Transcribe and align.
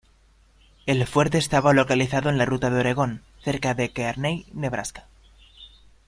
El 0.87 1.05
fuerte 1.05 1.37
estaba 1.37 1.73
localizado 1.73 2.29
en 2.31 2.39
la 2.39 2.45
ruta 2.45 2.71
de 2.71 2.79
Oregón, 2.79 3.21
cerca 3.43 3.75
de 3.75 3.93
Kearney, 3.93 4.47
Nebraska. 4.51 5.05